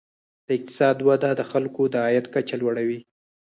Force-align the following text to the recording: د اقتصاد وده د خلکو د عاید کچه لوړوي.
د 0.47 0.49
اقتصاد 0.57 0.97
وده 1.07 1.29
د 1.35 1.41
خلکو 1.51 1.83
د 1.93 1.95
عاید 2.05 2.25
کچه 2.33 2.55
لوړوي. 2.61 2.99